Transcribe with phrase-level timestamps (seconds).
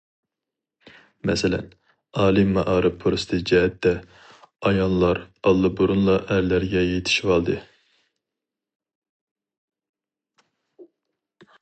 [1.29, 1.65] مەسىلەن:
[2.21, 3.93] ئالىي مائارىپ پۇرسىتى جەھەتتە،
[4.69, 7.61] ئاياللار ئاللىبۇرۇنلا ئەرلەرگە يېتىشىۋالدى.